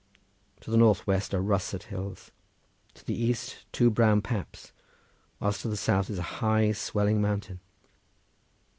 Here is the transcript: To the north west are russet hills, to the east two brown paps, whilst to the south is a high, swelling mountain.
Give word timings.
To 0.61 0.71
the 0.71 0.77
north 0.77 1.05
west 1.05 1.31
are 1.31 1.43
russet 1.43 1.83
hills, 1.83 2.31
to 2.95 3.05
the 3.05 3.13
east 3.13 3.67
two 3.71 3.91
brown 3.91 4.23
paps, 4.23 4.73
whilst 5.39 5.61
to 5.61 5.67
the 5.67 5.77
south 5.77 6.09
is 6.09 6.17
a 6.17 6.23
high, 6.41 6.71
swelling 6.71 7.21
mountain. 7.21 7.59